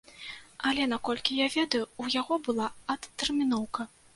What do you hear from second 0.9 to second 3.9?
наколькі я ведаю, у яго была адтэрміноўка.